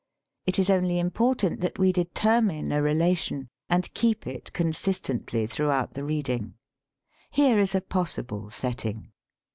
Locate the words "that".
1.61-1.77